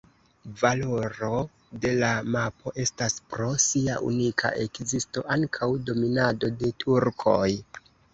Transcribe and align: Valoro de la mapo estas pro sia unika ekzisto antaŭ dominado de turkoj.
Valoro 0.59 1.27
de 1.83 1.91
la 2.03 2.07
mapo 2.35 2.73
estas 2.83 3.17
pro 3.33 3.49
sia 3.65 3.97
unika 4.07 4.51
ekzisto 4.63 5.23
antaŭ 5.35 5.69
dominado 5.91 6.51
de 6.63 6.73
turkoj. 6.85 7.51